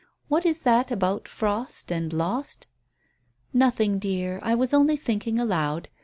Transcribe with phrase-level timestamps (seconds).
[0.29, 2.65] "What is that about 'frost' and 'lost'?"
[3.53, 5.89] "Nothing, dear, I was only thinking aloud."